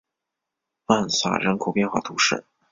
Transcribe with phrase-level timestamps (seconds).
[0.87, 2.43] 曼萨人口变化图示